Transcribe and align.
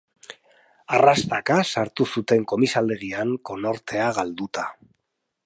Arrastaka 0.97 1.57
sartu 1.73 2.07
zuten 2.15 2.47
komisaldegian, 2.53 3.37
konortea 3.51 4.09
galduta. 4.23 4.67